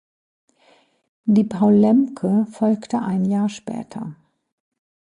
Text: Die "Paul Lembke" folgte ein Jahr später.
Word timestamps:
Die 1.25 1.43
"Paul 1.43 1.73
Lembke" 1.75 2.47
folgte 2.49 3.03
ein 3.03 3.23
Jahr 3.25 3.49
später. 3.49 4.15